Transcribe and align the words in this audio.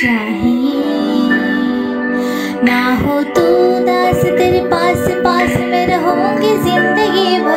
चाहिए? 0.00 1.28
ना 2.64 2.80
हो 2.94 3.22
तो 3.22 3.30
तू 3.34 3.84
दास 3.86 4.22
तेरे 4.24 4.60
पास 4.60 5.08
पास 5.24 5.56
में 5.56 5.86
रहोगी 5.86 6.56
ज़िंदगी 6.56 7.38
भर 7.38 7.55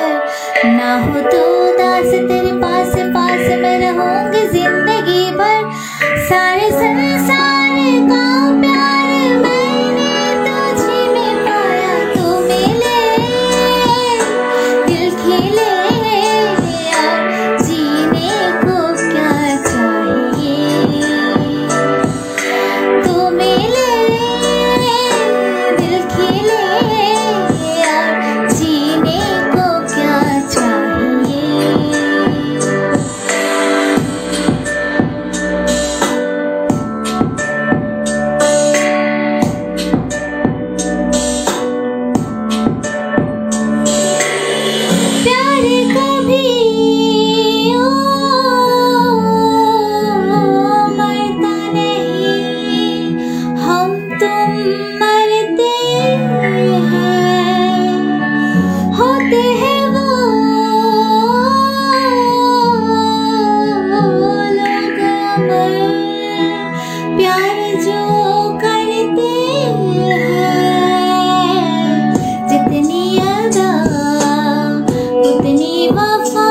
my 75.88 76.18
love. 76.18 76.49